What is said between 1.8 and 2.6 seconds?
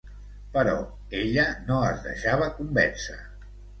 es deixava